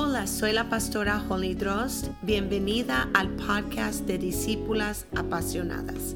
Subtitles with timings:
[0.00, 2.06] Hola, soy la pastora Holly Drost.
[2.22, 6.14] Bienvenida al podcast de Discípulas Apasionadas.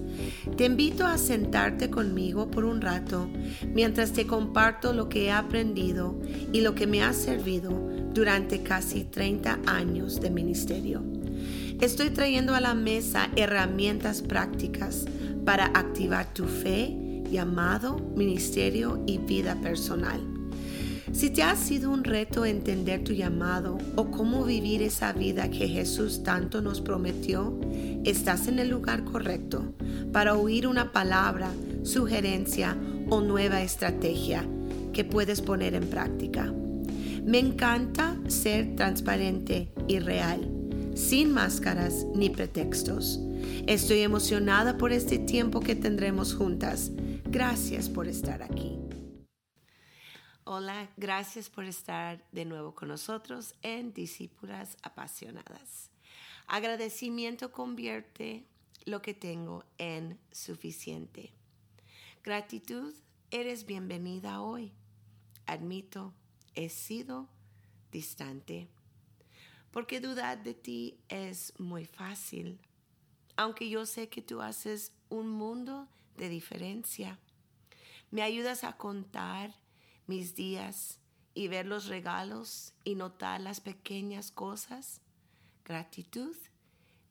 [0.57, 3.29] Te invito a sentarte conmigo por un rato
[3.75, 6.17] mientras te comparto lo que he aprendido
[6.53, 7.73] y lo que me ha servido
[8.15, 11.03] durante casi 30 años de ministerio.
[11.81, 15.07] Estoy trayendo a la mesa herramientas prácticas
[15.45, 20.21] para activar tu fe, llamado, ministerio y vida personal.
[21.13, 25.69] Si te ha sido un reto entender tu llamado o cómo vivir esa vida que
[25.69, 27.55] Jesús tanto nos prometió,
[28.05, 29.75] estás en el lugar correcto
[30.11, 31.51] para oír una palabra,
[31.83, 32.79] sugerencia
[33.11, 34.47] o nueva estrategia
[34.95, 36.51] que puedes poner en práctica.
[37.25, 40.49] Me encanta ser transparente y real,
[40.95, 43.21] sin máscaras ni pretextos.
[43.67, 46.91] Estoy emocionada por este tiempo que tendremos juntas.
[47.31, 48.82] Gracias por estar aquí.
[50.45, 55.89] Hola, gracias por estar de nuevo con nosotros en Discípulas Apasionadas.
[56.49, 58.45] Agradecimiento convierte
[58.85, 61.31] lo que tengo en suficiente.
[62.25, 62.93] Gratitud,
[63.31, 64.73] eres bienvenida hoy.
[65.47, 66.13] Admito,
[66.57, 67.29] he sido
[67.93, 68.67] distante.
[69.71, 72.59] Porque dudar de ti es muy fácil,
[73.37, 77.21] aunque yo sé que tú haces un mundo de diferencia.
[78.11, 79.55] Me ayudas a contar
[80.07, 80.99] mis días
[81.35, 85.01] y ver los regalos y notar las pequeñas cosas.
[85.65, 86.37] Gratitud,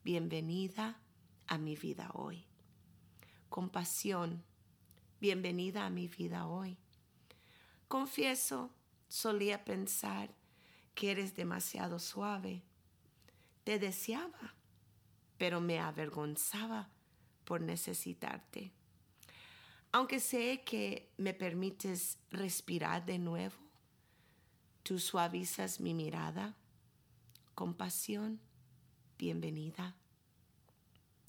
[0.04, 1.00] bienvenida
[1.46, 2.46] a mi vida hoy.
[3.48, 4.44] Compasión,
[5.20, 6.78] bienvenida a mi vida hoy.
[7.88, 8.70] Confieso,
[9.08, 10.34] solía pensar
[10.94, 12.62] que eres demasiado suave.
[13.64, 14.54] Te deseaba,
[15.38, 16.90] pero me avergonzaba
[17.44, 18.72] por necesitarte.
[19.94, 23.56] Aunque sé que me permites respirar de nuevo,
[24.82, 26.56] tú suavizas mi mirada.
[27.54, 28.40] Compasión,
[29.18, 29.94] bienvenida.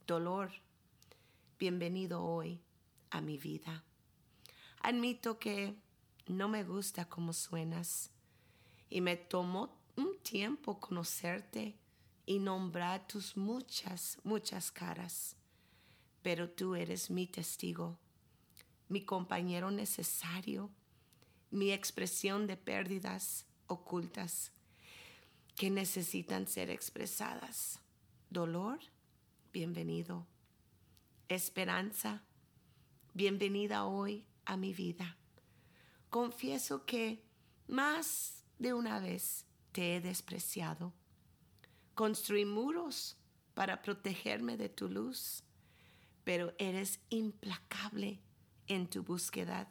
[0.07, 0.49] Dolor,
[1.59, 2.61] bienvenido hoy
[3.09, 3.83] a mi vida.
[4.79, 5.75] Admito que
[6.27, 8.11] no me gusta cómo suenas
[8.89, 11.75] y me tomó un tiempo conocerte
[12.25, 15.35] y nombrar tus muchas, muchas caras,
[16.21, 17.99] pero tú eres mi testigo
[18.93, 20.69] mi compañero necesario,
[21.49, 24.51] mi expresión de pérdidas ocultas
[25.55, 27.79] que necesitan ser expresadas.
[28.29, 28.79] Dolor,
[29.51, 30.27] bienvenido.
[31.27, 32.23] Esperanza,
[33.15, 35.17] bienvenida hoy a mi vida.
[36.11, 37.25] Confieso que
[37.67, 40.93] más de una vez te he despreciado.
[41.95, 43.17] Construí muros
[43.55, 45.43] para protegerme de tu luz,
[46.23, 48.21] pero eres implacable
[48.73, 49.69] en tu búsqueda.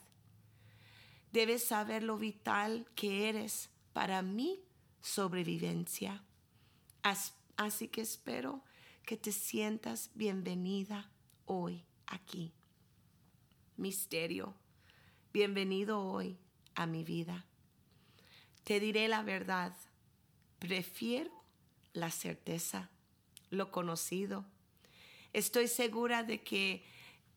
[1.32, 4.62] Debes saber lo vital que eres para mi
[5.00, 6.22] sobrevivencia.
[7.56, 8.62] Así que espero
[9.04, 11.10] que te sientas bienvenida
[11.46, 12.52] hoy aquí.
[13.76, 14.54] Misterio,
[15.32, 16.38] bienvenido hoy
[16.74, 17.44] a mi vida.
[18.64, 19.74] Te diré la verdad,
[20.58, 21.32] prefiero
[21.92, 22.90] la certeza,
[23.50, 24.44] lo conocido.
[25.32, 26.84] Estoy segura de que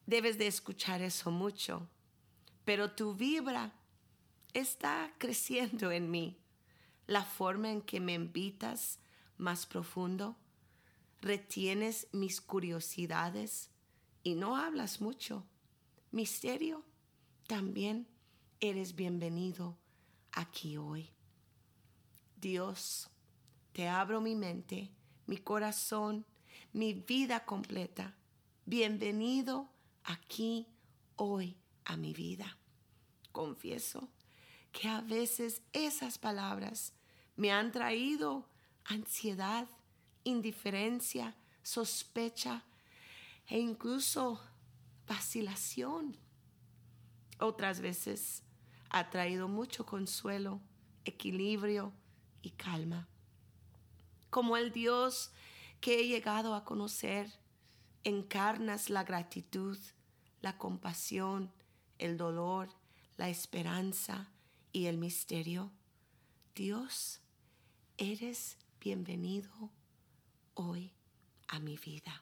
[0.06, 1.88] debes de escuchar eso mucho,
[2.64, 3.74] pero tu vibra
[4.54, 6.38] está creciendo en mí.
[7.08, 9.00] La forma en que me invitas
[9.38, 10.38] más profundo,
[11.22, 13.70] retienes mis curiosidades
[14.24, 15.46] y no hablas mucho.
[16.12, 16.84] Misterio,
[17.48, 18.08] también
[18.60, 19.78] eres bienvenido
[20.32, 21.12] aquí hoy.
[22.38, 23.10] Dios,
[23.72, 24.90] te abro mi mente,
[25.28, 26.26] mi corazón,
[26.74, 28.16] mi vida completa.
[28.66, 29.75] Bienvenido
[30.06, 30.68] aquí,
[31.16, 32.58] hoy, a mi vida.
[33.32, 34.10] Confieso
[34.72, 36.94] que a veces esas palabras
[37.36, 38.48] me han traído
[38.86, 39.68] ansiedad,
[40.24, 42.64] indiferencia, sospecha
[43.48, 44.42] e incluso
[45.08, 46.18] vacilación.
[47.40, 48.44] Otras veces
[48.90, 50.62] ha traído mucho consuelo,
[51.04, 51.94] equilibrio
[52.42, 53.08] y calma.
[54.30, 55.32] Como el Dios
[55.82, 57.32] que he llegado a conocer,
[58.04, 59.78] encarnas la gratitud,
[60.46, 61.52] la compasión,
[61.98, 62.70] el dolor,
[63.18, 64.30] la esperanza
[64.72, 65.72] y el misterio.
[66.54, 67.20] Dios,
[67.98, 69.72] eres bienvenido
[70.54, 70.94] hoy
[71.48, 72.22] a mi vida.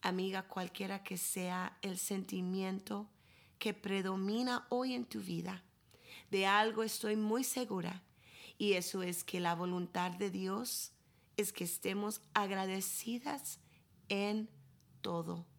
[0.00, 3.06] Amiga, cualquiera que sea el sentimiento
[3.58, 5.62] que predomina hoy en tu vida,
[6.30, 8.02] de algo estoy muy segura
[8.56, 10.92] y eso es que la voluntad de Dios
[11.36, 13.60] es que estemos agradecidas
[14.08, 14.48] en
[15.02, 15.51] todo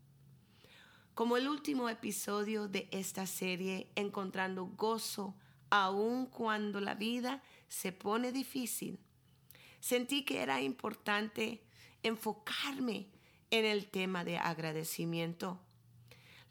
[1.13, 5.35] como el último episodio de esta serie, Encontrando Gozo
[5.69, 8.99] aun cuando la vida se pone difícil.
[9.79, 11.63] Sentí que era importante
[12.03, 13.07] enfocarme
[13.49, 15.59] en el tema de agradecimiento.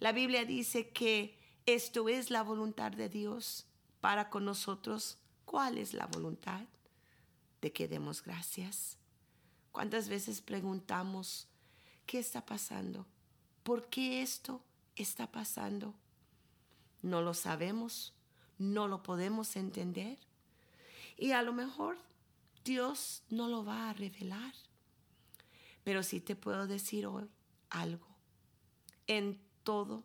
[0.00, 3.66] La Biblia dice que esto es la voluntad de Dios
[4.00, 5.18] para con nosotros.
[5.44, 6.64] ¿Cuál es la voluntad?
[7.60, 8.98] De que demos gracias.
[9.70, 11.46] ¿Cuántas veces preguntamos,
[12.06, 13.06] ¿qué está pasando?
[13.62, 14.60] ¿Por qué esto
[14.96, 15.94] está pasando?
[17.00, 18.14] No lo sabemos,
[18.58, 20.18] no lo podemos entender.
[21.16, 21.98] Y a lo mejor
[22.64, 24.54] Dios no lo va a revelar.
[25.84, 27.28] Pero sí te puedo decir hoy
[27.70, 28.06] algo.
[29.06, 30.04] En todo,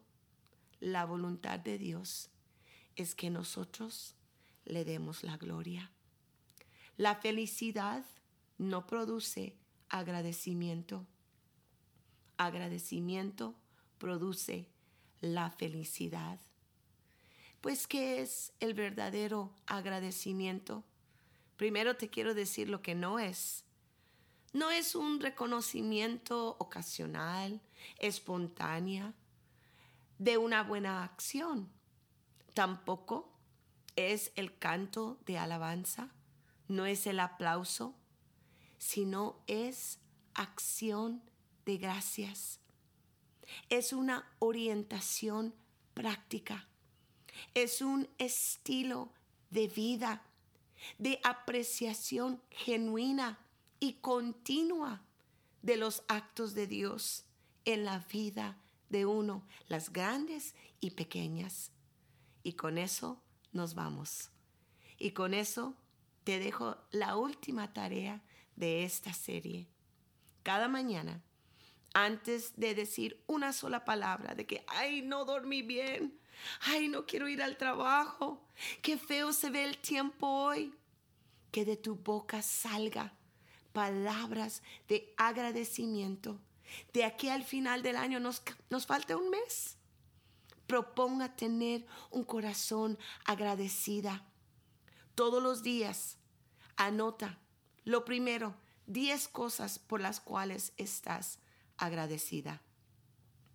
[0.79, 2.29] la voluntad de Dios
[2.95, 4.15] es que nosotros
[4.65, 5.91] le demos la gloria.
[6.97, 8.03] La felicidad
[8.57, 9.55] no produce
[9.89, 11.05] agradecimiento.
[12.37, 13.55] Agradecimiento
[13.97, 14.69] produce
[15.21, 16.39] la felicidad.
[17.61, 20.83] Pues, ¿qué es el verdadero agradecimiento?
[21.57, 23.65] Primero te quiero decir lo que no es.
[24.53, 27.61] No es un reconocimiento ocasional,
[27.99, 29.13] espontánea,
[30.19, 31.69] de una buena acción.
[32.53, 33.33] Tampoco
[33.95, 36.09] es el canto de alabanza,
[36.67, 37.95] no es el aplauso,
[38.77, 39.99] sino es
[40.33, 41.23] acción
[41.67, 42.61] de gracias.
[43.69, 45.53] Es una orientación
[45.93, 46.65] práctica.
[47.53, 49.11] Es un estilo
[49.49, 50.23] de vida,
[50.97, 53.37] de apreciación genuina
[53.81, 55.03] y continua
[55.61, 57.25] de los actos de Dios
[57.65, 61.71] en la vida de uno, las grandes y pequeñas.
[62.43, 63.21] Y con eso
[63.51, 64.29] nos vamos.
[64.97, 65.75] Y con eso
[66.23, 68.23] te dejo la última tarea
[68.55, 69.67] de esta serie.
[70.43, 71.21] Cada mañana,
[71.93, 76.19] antes de decir una sola palabra de que, ay, no dormí bien,
[76.61, 78.45] ay, no quiero ir al trabajo,
[78.81, 80.73] qué feo se ve el tiempo hoy,
[81.51, 83.13] que de tu boca salga
[83.73, 86.39] palabras de agradecimiento
[86.93, 89.77] de aquí al final del año nos, nos falta un mes.
[90.65, 94.25] Proponga tener un corazón agradecida.
[95.15, 96.17] Todos los días,
[96.75, 97.39] anota
[97.85, 98.55] lo primero,
[98.87, 101.39] 10 cosas por las cuales estás
[101.77, 102.61] agradecida.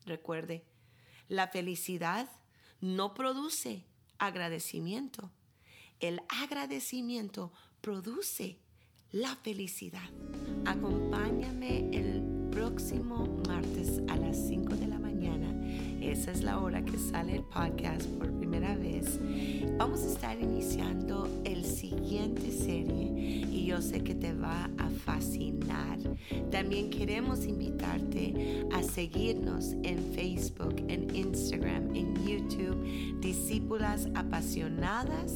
[0.05, 0.65] Recuerde,
[1.29, 2.29] la felicidad
[2.81, 3.85] no produce
[4.19, 5.31] agradecimiento.
[6.01, 8.59] El agradecimiento produce
[9.13, 10.09] la felicidad.
[10.65, 15.49] Acompáñame el próximo martes a las 5 de la mañana.
[16.01, 19.19] Esa es la hora que sale el podcast por primera vez.
[19.79, 25.92] Vamos a estar iniciando el siguiente serie y yo sé que te va a fascinar.
[26.51, 35.33] También queremos invitarte a seguirnos en Facebook, en Instagram, en YouTube, Discípulas Apasionadas.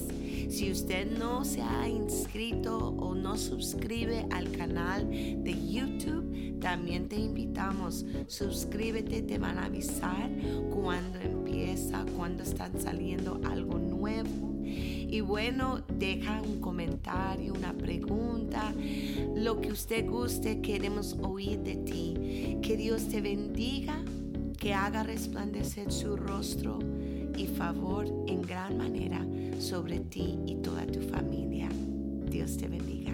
[0.48, 7.16] Si usted no se ha inscrito o no suscribe al canal de YouTube, también te
[7.16, 8.04] invitamos.
[8.26, 10.30] Suscríbete, te van a avisar
[10.70, 14.55] cuando empieza, cuando están saliendo algo nuevo.
[14.66, 18.74] Y bueno, deja un comentario, una pregunta,
[19.34, 22.58] lo que usted guste, queremos oír de ti.
[22.62, 24.02] Que Dios te bendiga,
[24.58, 26.78] que haga resplandecer su rostro
[27.36, 29.24] y favor en gran manera
[29.58, 31.68] sobre ti y toda tu familia.
[32.28, 33.12] Dios te bendiga.